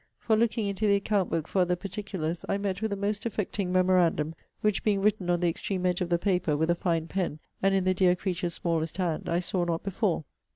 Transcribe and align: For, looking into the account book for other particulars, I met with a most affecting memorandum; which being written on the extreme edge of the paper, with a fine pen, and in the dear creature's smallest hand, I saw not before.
For, 0.17 0.35
looking 0.35 0.65
into 0.65 0.87
the 0.87 0.95
account 0.95 1.29
book 1.29 1.47
for 1.47 1.61
other 1.61 1.75
particulars, 1.75 2.43
I 2.49 2.57
met 2.57 2.81
with 2.81 2.91
a 2.91 2.95
most 2.95 3.23
affecting 3.23 3.71
memorandum; 3.71 4.33
which 4.61 4.83
being 4.83 4.99
written 4.99 5.29
on 5.29 5.41
the 5.41 5.47
extreme 5.47 5.85
edge 5.85 6.01
of 6.01 6.09
the 6.09 6.17
paper, 6.17 6.57
with 6.57 6.71
a 6.71 6.75
fine 6.75 7.05
pen, 7.07 7.37
and 7.61 7.75
in 7.75 7.83
the 7.83 7.93
dear 7.93 8.15
creature's 8.15 8.55
smallest 8.55 8.97
hand, 8.97 9.29
I 9.29 9.37
saw 9.39 9.63
not 9.63 9.83
before. 9.83 10.25